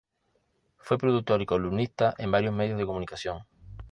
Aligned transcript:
Fue 0.79 0.97
productor 0.97 1.43
y 1.43 1.45
columnista 1.45 2.15
en 2.17 2.31
varios 2.31 2.55
medios 2.55 2.79
de 2.79 2.87
comunicación. 2.87 3.41